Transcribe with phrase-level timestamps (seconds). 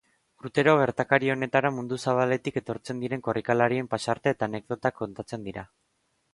[0.47, 5.71] Urtero gertakari honetara mundu zabaletik etortzen diren korrikalarien pasarte eta anekdotak kontatzen dira.